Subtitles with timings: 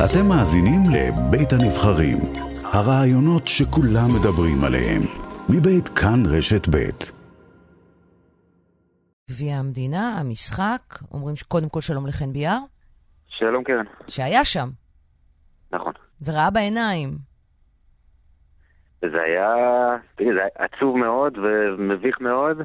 [0.00, 2.18] אתם מאזינים לבית הנבחרים,
[2.64, 5.02] הרעיונות שכולם מדברים עליהם,
[5.48, 7.12] מבית כאן רשת בית.
[9.30, 10.82] גביע המדינה, המשחק,
[11.12, 12.58] אומרים קודם כל שלום לחן ביאר,
[13.28, 13.84] שלום קרן.
[14.08, 14.68] שהיה שם
[15.72, 15.92] נכון.
[16.24, 17.10] וראה בעיניים.
[19.00, 19.54] זה היה,
[20.16, 22.56] תראי, זה היה עצוב מאוד ומביך מאוד,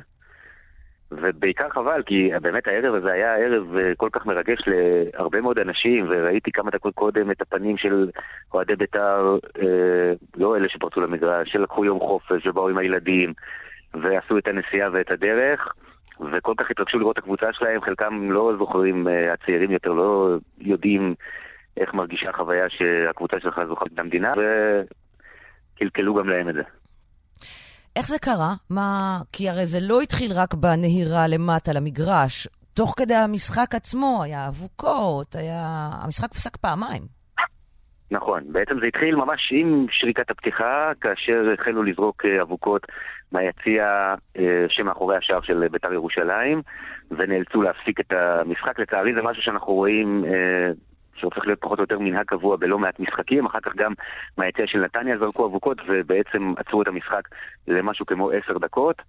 [1.12, 6.06] ובעיקר חבל, כי באמת הערב הזה היה ערב אה, כל כך מרגש להרבה מאוד אנשים,
[6.10, 8.10] וראיתי כמה דקות קודם את הפנים של
[8.54, 13.34] אוהדי בית"ר, אה, לא אלה שפרצו למגרש, שלקחו יום חופש ובאו עם הילדים,
[13.94, 15.74] ועשו את הנסיעה ואת הדרך.
[16.32, 21.16] וכל כך התרגשו לראות את הקבוצה שלהם, חלקם לא זוכרים, אה, הצעירים יותר לא יודעים
[21.78, 24.32] איך מרגישה החוויה שהקבוצה שלך זוכרת את המדינה,
[25.76, 26.64] וקלקלו גם להם את זה.
[27.98, 28.54] איך זה קרה?
[28.70, 29.20] מה...
[29.34, 32.48] כי הרי זה לא התחיל רק בנהירה למטה למגרש.
[32.74, 35.90] תוך כדי המשחק עצמו היה אבוקות, היה...
[36.04, 37.02] המשחק הופסק פעמיים.
[38.12, 42.82] נכון, בעצם זה התחיל ממש עם שריקת הפתיחה, כאשר החלו לזרוק אה, אבוקות
[43.32, 46.62] מהיציע אה, שמאחורי השער של בית"ר ירושלים,
[47.12, 48.80] ונאלצו להפסיק את המשחק.
[48.80, 50.72] לצערי זה משהו שאנחנו רואים אה,
[51.18, 53.94] שהופך להיות פחות או יותר מנהג קבוע בלא מעט משחקים, אחר כך גם
[54.38, 57.28] מהיציע של נתניה זרקו אבוקות ובעצם עצרו את המשחק
[57.68, 59.02] למשהו כמו עשר דקות.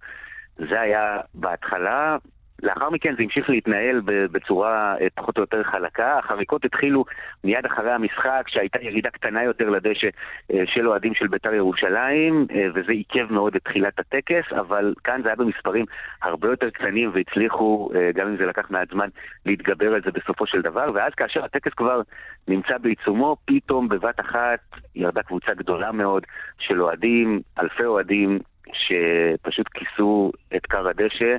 [0.57, 2.17] זה היה בהתחלה,
[2.63, 6.17] לאחר מכן זה המשיך להתנהל בצורה אה, פחות או יותר חלקה.
[6.17, 7.05] החריקות התחילו
[7.43, 10.07] מיד אחרי המשחק, שהייתה ירידה קטנה יותר לדשא
[10.53, 15.21] אה, של אוהדים של בית"ר ירושלים, אה, וזה עיכב מאוד את תחילת הטקס, אבל כאן
[15.23, 15.85] זה היה במספרים
[16.23, 19.09] הרבה יותר קטנים והצליחו, גם אם זה לקח מעט זמן,
[19.45, 20.85] להתגבר על זה בסופו של דבר.
[20.93, 22.01] ואז כאשר הטקס כבר
[22.47, 24.59] נמצא בעיצומו, פתאום בבת אחת
[24.95, 26.23] ירדה קבוצה גדולה מאוד
[26.59, 28.39] של אוהדים, אלפי אוהדים,
[28.73, 31.37] שפשוט כיסו את כר הדשא.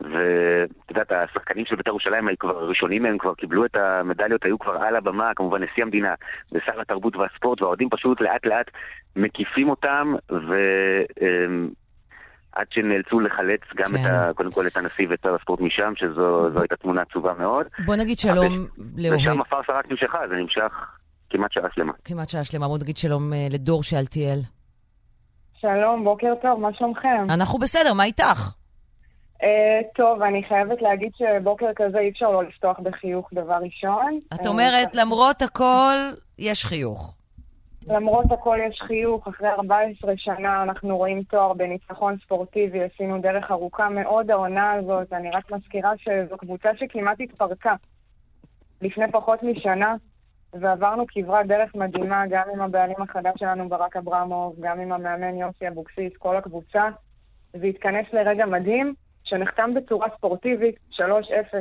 [0.00, 4.58] ואת יודעת, השחקנים של בית"ר ירושלים היו כבר הראשונים מהם, כבר קיבלו את המדליות, היו
[4.58, 6.14] כבר על הבמה, כמובן נשיא המדינה
[6.52, 8.70] ושר התרבות והספורט, והאוהדים פשוט לאט לאט
[9.16, 10.54] מקיפים אותם, ו...
[12.52, 14.06] עד שנאלצו לחלץ גם כן.
[14.06, 17.66] את ה, קודם כל את הנשיא ואת שר הספורט משם, שזו הייתה תמונה עצובה מאוד.
[17.86, 18.66] בוא נגיד שלום
[18.96, 19.18] לאוהד.
[19.20, 20.72] ושם הפארסה רק נמשכה, זה נמשך
[21.30, 21.92] כמעט שעה שלמה.
[22.04, 22.68] כמעט שעה שלמה.
[22.68, 24.38] בוא נגיד שלום אה, לדור שאלתיאל.
[25.60, 27.24] שלום, בוקר טוב, מה שלומכם?
[27.30, 28.50] אנחנו בסדר, מה איתך?
[29.42, 29.44] Uh,
[29.94, 34.20] טוב, אני חייבת להגיד שבוקר כזה אי אפשר לא לפתוח בחיוך דבר ראשון.
[34.34, 35.96] את אומרת, uh, למרות הכל,
[36.38, 37.18] יש חיוך.
[37.86, 39.28] למרות הכל יש חיוך.
[39.28, 45.12] אחרי 14 שנה אנחנו רואים תואר בניצחון ספורטיבי, עשינו דרך ארוכה מאוד העונה הזאת.
[45.12, 47.74] אני רק מזכירה שזו קבוצה שכמעט התפרקה
[48.82, 49.96] לפני פחות משנה,
[50.52, 55.68] ועברנו כברת דרך מדהימה גם עם הבעלים החדש שלנו, ברק אברמוב, גם עם המאמן יוסי
[55.68, 56.88] אבוקסיס, כל הקבוצה.
[57.52, 58.94] זה התכנס לרגע מדהים.
[59.28, 61.00] שנחתם בצורה ספורטיבית, 3-0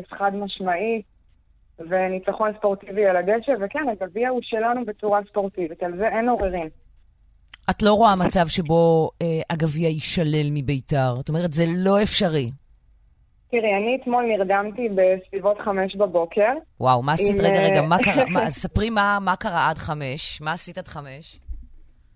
[0.10, 1.02] חד משמעי,
[1.80, 6.70] וניצחון ספורטיבי על הדשא, וכן, הגביע הוא שלנו בצורה ספורטיבית, על זה אין עוררין.
[7.70, 11.16] את לא רואה מצב שבו אה, הגביע יישלל מביתר?
[11.16, 12.52] זאת אומרת, זה לא אפשרי.
[13.52, 16.52] תראי, אני אתמול נרדמתי בסביבות חמש בבוקר.
[16.80, 17.40] וואו, מה עשית?
[17.40, 17.46] עם...
[17.46, 18.26] רגע, רגע, מה קרה?
[18.34, 20.42] מה, ספרי מה, מה קרה עד חמש.
[20.42, 21.40] מה עשית עד חמש?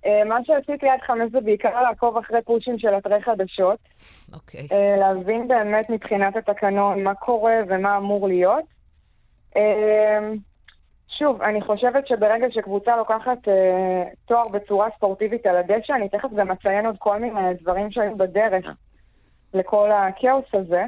[0.05, 3.79] אה, מה שעשיתי עד חמש זה בעיקר לעקוב אחרי פושים של אתרי חדשות.
[4.33, 4.59] אוקיי.
[4.59, 4.73] Okay.
[4.73, 8.65] אה, להבין באמת מבחינת התקנון מה קורה ומה אמור להיות.
[9.57, 10.19] אה,
[11.17, 13.37] שוב, אני חושבת שברגע שקבוצה לוקחת
[14.25, 18.65] תואר בצורה ספורטיבית על הדשא, אני תכף גם אציין עוד כל מיני דברים שהיו בדרך
[19.53, 20.85] לכל הכאוס הזה,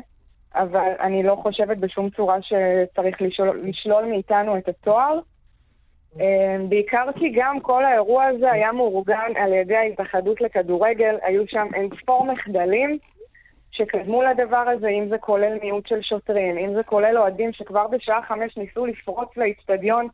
[0.56, 5.19] אבל אני לא חושבת בשום צורה שצריך לשלול, לשלול מאיתנו את התואר.
[6.19, 11.68] אמ, בעיקר כי גם כל האירוע הזה היה מאורגן על ידי ההתאחדות לכדורגל, היו שם
[11.74, 12.97] אין ספור מחדלים
[13.72, 18.22] שקדמו לדבר הזה, אם זה כולל מיעוט של שוטרים, אם זה כולל אוהדים שכבר בשעה
[18.28, 20.07] חמש ניסו לפרוץ לאיצטדיון.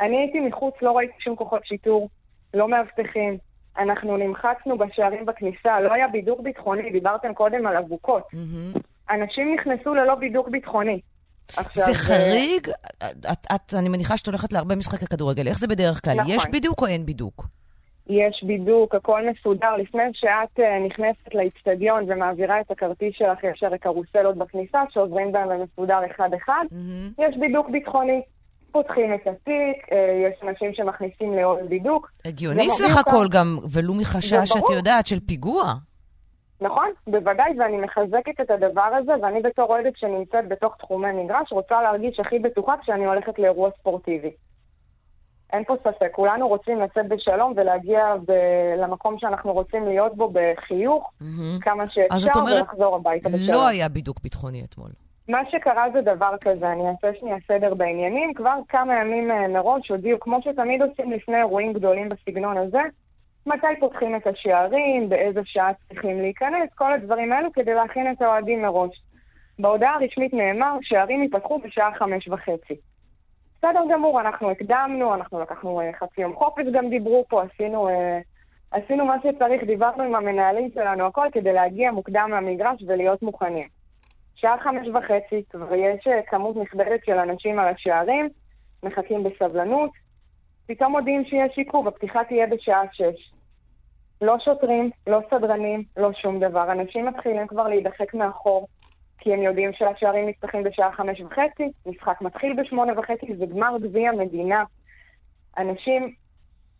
[0.00, 2.08] אני הייתי מחוץ, לא ראיתי שום כוחות שיטור,
[2.54, 3.38] לא מאבטחים.
[3.78, 8.22] אנחנו נמחצנו בשערים בכניסה, לא היה בידוק ביטחוני, דיברתם קודם על אבוקות.
[8.22, 8.78] Mm-hmm.
[9.10, 11.00] אנשים נכנסו ללא בידוק ביטחוני.
[11.56, 12.68] עכשיו, זה חריג?
[13.32, 15.48] את, את, אני מניחה שאת הולכת להרבה משחקי כדורגל.
[15.48, 16.14] איך זה בדרך כלל?
[16.14, 16.34] נכון.
[16.34, 17.46] יש בידוק או אין בידוק?
[18.06, 19.76] יש בידוק, הכל מסודר.
[19.76, 25.48] לפני שאת uh, נכנסת לאיצטדיון ומעבירה את הכרטיס שלך, יש הרי קרוסלות בכניסה שעוברים בהם
[25.48, 27.22] ומסודר אחד-אחד, mm-hmm.
[27.22, 28.22] יש בידוק ביטחוני.
[28.72, 32.10] פותחים את התיק, אה, יש אנשים שמכניסים לעוד בידוק.
[32.24, 35.74] הגיוני סך הכל גם, ולו מחשש, את יודעת, של פיגוע.
[36.60, 41.82] נכון, בוודאי, ואני מחזקת את הדבר הזה, ואני בתור אוהדת שנמצאת בתוך תחומי מגרש, רוצה
[41.82, 44.30] להרגיש הכי בטוחה כשאני הולכת לאירוע ספורטיבי.
[45.52, 51.10] אין פה ספק, כולנו רוצים לצאת בשלום ולהגיע ב- למקום שאנחנו רוצים להיות בו בחיוך,
[51.22, 51.60] mm-hmm.
[51.60, 53.48] כמה שאפשר, אומרת, ולחזור הביתה בשלום.
[53.48, 54.90] לא היה בידוק ביטחוני אתמול.
[55.28, 58.34] מה שקרה זה דבר כזה, אני אעשה שנייה סדר בעניינים.
[58.34, 62.80] כבר כמה ימים אה, מראש הודיעו, כמו שתמיד עושים לפני אירועים גדולים בסגנון הזה,
[63.46, 68.62] מתי פותחים את השערים, באיזה שעה צריכים להיכנס, כל הדברים האלו כדי להכין את האוהדים
[68.62, 69.02] מראש.
[69.58, 72.74] בהודעה הרשמית נאמר שהערים ייפתחו בשעה חמש וחצי.
[73.58, 77.92] בסדר גמור, אנחנו הקדמנו, אנחנו לקחנו uh, חצי יום חופש, גם דיברו פה, עשינו, uh,
[78.70, 83.68] עשינו מה שצריך, דיברנו עם המנהלים שלנו, הכל כדי להגיע מוקדם מהמגרש ולהיות מוכנים.
[84.34, 88.28] שעה חמש וחצי, כבר יש uh, כמות נכבדת של אנשים על השערים,
[88.82, 89.90] מחכים בסבלנות,
[90.66, 93.35] פתאום מודיעים שיש עיכוב, הפתיחה תהיה בשעה שש.
[94.20, 96.72] לא שוטרים, לא סדרנים, לא שום דבר.
[96.72, 98.68] אנשים מתחילים כבר להידחק מאחור,
[99.18, 104.12] כי הם יודעים שהשערים נפתחים בשעה חמש וחצי, משחק מתחיל בשמונה וחצי, זה גמר גביע
[104.12, 104.64] מדינה.
[105.58, 106.14] אנשים,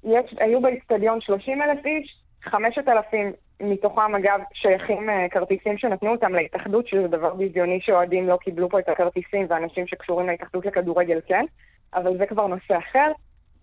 [0.04, 6.88] יש, היו באיצטדיון 30 אלף איש, 5,000 מתוכם, אגב, שייכים uh, כרטיסים שנתנו אותם להתאחדות,
[6.88, 11.44] שזה דבר ביזיוני שאוהדים לא קיבלו פה את הכרטיסים, ואנשים שקשורים להתאחדות לכדורגל כן,
[11.94, 13.12] אבל זה כבר נושא אחר.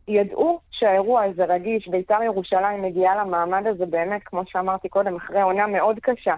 [0.08, 5.68] ידעו שהאירוע הזה רגיש, בית"ר ירושלים מגיעה למעמד הזה באמת, כמו שאמרתי קודם, אחרי עונה
[5.68, 6.36] מאוד קשה.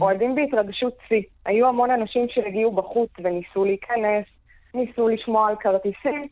[0.00, 1.22] אוהדים בהתרגשות שיא.
[1.46, 4.24] היו המון אנשים שהגיעו בחוץ וניסו להיכנס,
[4.74, 6.22] ניסו לשמוע על כרטיסים.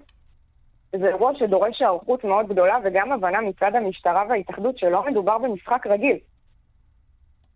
[0.96, 6.16] זה אירוע שדורש היערכות מאוד גדולה וגם הבנה מצד המשטרה וההתאחדות שלא מדובר במשחק רגיל.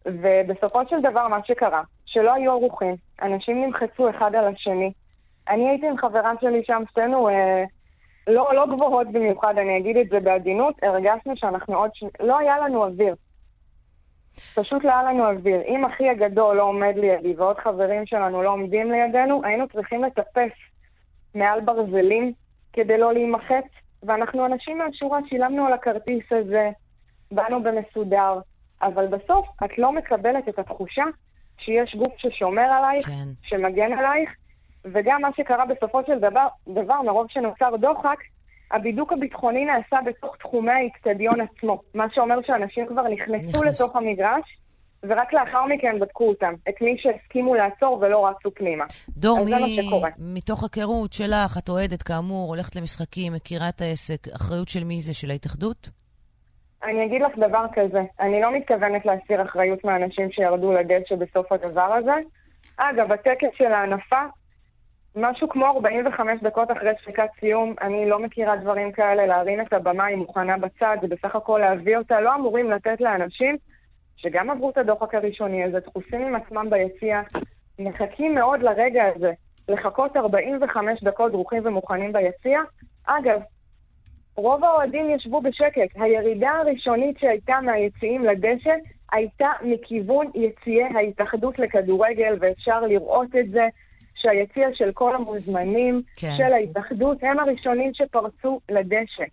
[0.07, 4.93] ובסופו של דבר מה שקרה, שלא היו ערוכים, אנשים נמחצו אחד על השני.
[5.49, 7.65] אני הייתי עם חברה שלי שם, שתינו אה,
[8.27, 11.91] לא, לא גבוהות במיוחד, אני אגיד את זה בעדינות, הרגשנו שאנחנו עוד...
[11.95, 12.05] ש...
[12.21, 13.15] לא היה לנו אוויר.
[14.55, 15.61] פשוט לא היה לנו אוויר.
[15.69, 20.53] אם אחי הגדול לא עומד לידי ועוד חברים שלנו לא עומדים לידינו, היינו צריכים לטפס
[21.35, 22.33] מעל ברזלים
[22.73, 23.65] כדי לא להימחץ,
[24.03, 26.71] ואנחנו אנשים מהשורה, שילמנו על הכרטיס הזה,
[27.31, 28.39] באנו במסודר,
[28.83, 31.05] אבל בסוף את לא מקבלת את התחושה
[31.59, 33.31] שיש גוף ששומר עלייך, כן.
[33.43, 34.31] שמגן עלייך,
[34.85, 38.19] וגם מה שקרה בסופו של דבר, דבר מרוב שנוצר דוחק,
[38.71, 43.81] הבידוק הביטחוני נעשה בתוך תחומי האיצטדיון עצמו, מה שאומר שאנשים כבר נכנסו נכנס.
[43.81, 44.59] לתוך המגרש,
[45.03, 48.85] ורק לאחר מכן בדקו אותם, את מי שהסכימו לעצור ולא רצו פנימה.
[49.09, 49.89] דור, מי...
[50.19, 55.15] מתוך היכרות שלך, את אוהדת כאמור, הולכת למשחקים, מכירה את העסק, אחריות של מי זה?
[55.15, 55.89] של ההתאחדות?
[56.85, 61.93] אני אגיד לך דבר כזה, אני לא מתכוונת להסיר אחריות מהאנשים שירדו לדשא בסוף הדבר
[61.95, 62.15] הזה.
[62.77, 64.23] אגב, הטקס של ההנפה
[65.17, 70.05] משהו כמו 45 דקות אחרי שחיקת סיום, אני לא מכירה דברים כאלה, להרים את הבמה,
[70.05, 72.21] היא מוכנה בצד, זה בסך הכל להביא אותה.
[72.21, 73.57] לא אמורים לתת לאנשים
[74.17, 77.23] שגם עברו את הדוחק הראשוני הזה, דחוסים עם עצמם ביציע,
[77.79, 79.33] מחכים מאוד לרגע הזה,
[79.69, 82.61] לחכות 45 דקות דרוכים ומוכנים ביציע.
[83.07, 83.41] אגב,
[84.37, 85.89] רוב האוהדים ישבו בשקט.
[85.95, 88.75] הירידה הראשונית שהייתה מהיציעים לדשא
[89.13, 93.69] הייתה מכיוון יציעי ההתאחדות לכדורגל, ואפשר לראות את זה.
[94.25, 96.35] שהיציע של כל המוזמנים כן.
[96.37, 99.25] של ההתאחדות הם הראשונים שפרצו לדשא.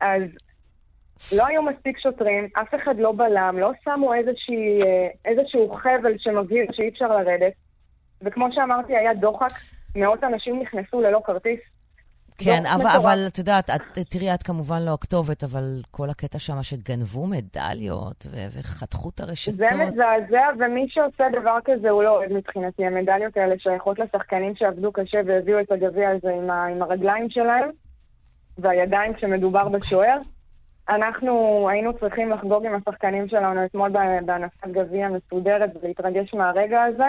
[0.00, 0.22] אז
[1.36, 6.64] לא היו מספיק שוטרים, אף אחד לא בלם, לא שמו איזושהי, אה, איזשהו חבל שמבהיר
[6.72, 7.52] שאי אפשר לרדת.
[8.22, 9.50] וכמו שאמרתי, היה דוחק,
[9.96, 11.60] מאות אנשים נכנסו ללא כרטיס.
[12.44, 16.62] כן, אבל, אבל את יודעת, את, תראי, את כמובן לא הכתובת, אבל כל הקטע שם
[16.62, 19.56] שגנבו מדליות ו- וחתכו את הרשתות.
[19.56, 22.86] זה מזעזע, ומי שעושה דבר כזה הוא לא אוהד מבחינתי.
[22.86, 27.70] המדליות האלה שייכות לשחקנים שעבדו קשה והביאו את הגביע הזה עם, ה- עם הרגליים שלהם
[28.58, 29.64] והידיים כשמדובר okay.
[29.64, 29.80] אוקיי.
[29.80, 30.18] בשוער.
[30.88, 33.90] אנחנו היינו צריכים לחגוג עם השחקנים שלנו אתמול
[34.24, 37.08] בהנפת גביע מסודרת ולהתרגש מהרגע הזה.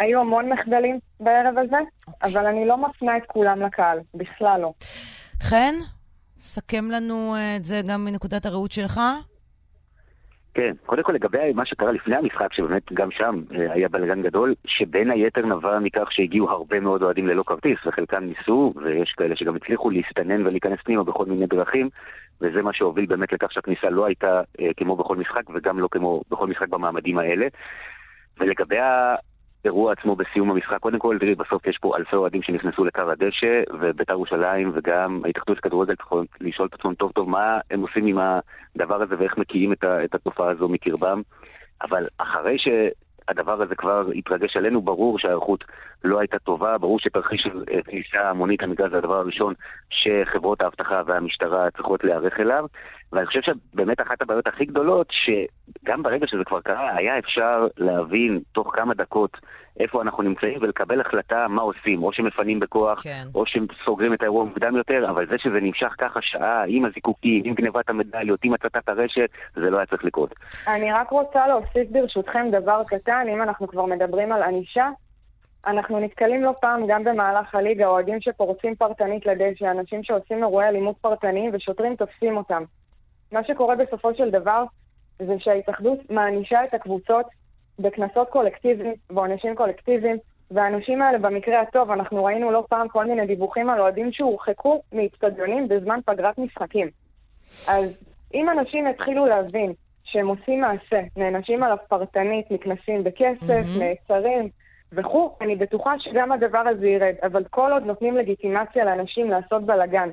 [0.00, 2.12] היו המון מחדלים בערב הזה, okay.
[2.12, 2.32] אוקיי.
[2.32, 4.72] אבל אני לא מפנה את כולם לקהל, בכלל לא.
[5.42, 5.74] חן,
[6.38, 9.00] סכם לנו אה, את זה גם מנקודת הראות שלך.
[10.54, 14.54] כן, קודם כל לגבי מה שקרה לפני המשחק, שבאמת גם שם אה, היה בלגן גדול,
[14.66, 19.56] שבין היתר נבע מכך שהגיעו הרבה מאוד אוהדים ללא כרטיס, וחלקם ניסו, ויש כאלה שגם
[19.56, 21.88] הצליחו להסתנן ולהיכנס פנימה בכל מיני דרכים,
[22.40, 26.22] וזה מה שהוביל באמת לכך שהכניסה לא הייתה אה, כמו בכל משחק, וגם לא כמו
[26.30, 27.46] בכל משחק במעמדים האלה.
[28.40, 28.76] ולגבי
[29.64, 33.62] האירוע עצמו בסיום המשחק, קודם כל, תראי, בסוף יש פה אלפי אוהדים שנכנסו לקר הדשא,
[33.80, 38.18] ובית"ר ירושלים וגם ההתאחדות לכדורגל צריכות לשאול את עצמם טוב טוב מה הם עושים עם
[38.76, 41.22] הדבר הזה ואיך מקיאים את, את התופעה הזו מקרבם.
[41.82, 42.68] אבל אחרי ש...
[43.30, 45.64] הדבר הזה כבר התרגש עלינו, ברור שההיערכות
[46.04, 49.54] לא הייתה טובה, ברור שתרחיש של אה, כניסה המונית למגז זה הדבר הראשון
[49.90, 52.64] שחברות האבטחה והמשטרה צריכות להיערך אליו,
[53.12, 58.40] ואני חושב שבאמת אחת הבעיות הכי גדולות, שגם ברגע שזה כבר קרה, היה אפשר להבין
[58.52, 59.36] תוך כמה דקות
[59.80, 63.24] איפה אנחנו נמצאים ולקבל החלטה מה עושים, או שמפנים בכוח, כן.
[63.34, 67.54] או שסוגרים את האירוע מוקדם יותר, אבל זה שזה נמשך ככה שעה, עם הזיקוקים, עם
[67.54, 70.34] גנבת המדליות, עם הצתת הרשת, זה לא היה צריך לקרות.
[70.68, 74.88] אני רק רוצה להוסיף ברשותכם דבר קטן, אם אנחנו כבר מדברים על ענישה,
[75.66, 80.96] אנחנו נתקלים לא פעם גם במהלך הליגה, אוהדים שפורצים פרטנית לדשא, אנשים שעושים אירועי אלימות
[81.00, 82.62] פרטניים ושוטרים תופסים אותם.
[83.32, 84.64] מה שקורה בסופו של דבר
[85.18, 87.26] זה שההתאחדות מענישה את הקבוצות
[87.78, 90.16] בקנסות קולקטיביים ועונשים קולקטיביים,
[90.50, 95.68] והאנשים האלה במקרה הטוב, אנחנו ראינו לא פעם כל מיני דיווחים על אוהדים שהורחקו מאיצטדיונים
[95.68, 96.88] בזמן פגרת משחקים.
[97.68, 99.72] אז אם אנשים יתחילו להבין
[100.04, 103.78] שהם עושים מעשה, נענשים עליו פרטנית, נקנסים בכסף, mm-hmm.
[103.78, 104.48] נעצרים
[104.92, 107.14] וכו', אני בטוחה שגם הדבר הזה ירד.
[107.22, 110.08] אבל כל עוד נותנים לגיטימציה לאנשים לעשות בלאגן,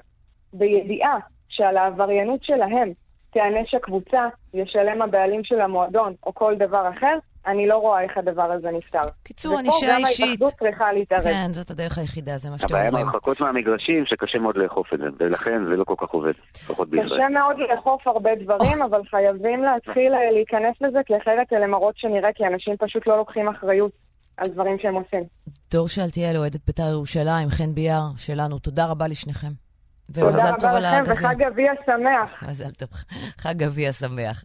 [0.54, 1.20] בידיעה
[1.50, 2.92] שעל העבריינות שלהם
[3.38, 7.18] תיענש הקבוצה, ישלם הבעלים של המועדון או כל דבר אחר,
[7.48, 9.04] אני לא רואה איך הדבר הזה נפתר.
[9.24, 10.26] קיצור, ענישה אישית.
[10.26, 11.22] ופה גם ההתאחדות צריכה להתערב.
[11.24, 13.08] כן, זאת הדרך היחידה, זה מה שאתם הבעיה אומרים.
[13.08, 16.90] עם הרחקות מהמגרשים, שקשה מאוד לאכוף את זה, ולכן זה לא כל כך עובד, לפחות
[16.90, 17.10] בישראל.
[17.10, 21.98] קשה מאוד לאכוף הרבה דברים, אבל חייבים להתחיל אה, להיכנס לזה, כי אחרת אלה מראות
[21.98, 23.92] שנראה, כי אנשים פשוט לא לוקחים אחריות
[24.38, 25.24] על דברים שהם עושים.
[25.72, 29.67] דור שאלתיאל, אוהדת בית"ר ירושלים, חן ביאר שלנו, תודה רבה לשניכם.
[30.14, 32.44] תודה רבה לכם, וחג אביה שמח.
[32.50, 32.90] מזל טוב.
[33.38, 34.44] חג אביה שמח.